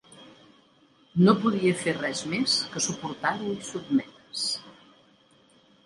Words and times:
No 1.27 1.35
podia 1.43 1.75
fer 1.83 1.93
res 1.99 2.25
més 2.33 2.57
que 2.73 2.83
suportar-ho 2.87 3.53
i 3.59 3.63
sotmetre's. 3.71 4.51